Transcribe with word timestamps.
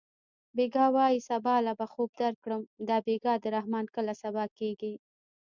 بېګا 0.55 0.85
وایې 0.95 1.25
سبا 1.29 1.55
له 1.65 1.73
به 1.79 1.85
خوله 1.91 2.11
درکړم 2.21 2.61
دا 2.87 2.97
بېګا 3.05 3.33
د 3.39 3.45
رحمان 3.55 3.85
کله 3.95 4.13
سبا 4.23 4.45
کېږي 4.57 4.93